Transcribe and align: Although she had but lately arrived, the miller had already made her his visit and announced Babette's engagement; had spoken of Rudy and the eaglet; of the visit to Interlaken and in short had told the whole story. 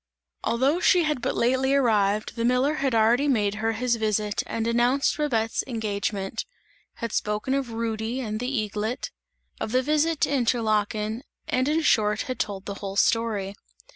Although 0.43 0.79
she 0.79 1.03
had 1.03 1.21
but 1.21 1.35
lately 1.35 1.75
arrived, 1.75 2.35
the 2.35 2.43
miller 2.43 2.73
had 2.81 2.95
already 2.95 3.27
made 3.27 3.53
her 3.61 3.73
his 3.73 3.97
visit 3.97 4.41
and 4.47 4.65
announced 4.65 5.15
Babette's 5.17 5.63
engagement; 5.67 6.43
had 6.95 7.13
spoken 7.13 7.53
of 7.53 7.69
Rudy 7.73 8.19
and 8.19 8.39
the 8.39 8.49
eaglet; 8.51 9.11
of 9.59 9.71
the 9.73 9.83
visit 9.83 10.21
to 10.21 10.31
Interlaken 10.31 11.21
and 11.47 11.67
in 11.67 11.81
short 11.83 12.21
had 12.21 12.39
told 12.39 12.65
the 12.65 12.73
whole 12.81 12.95
story. 12.95 13.53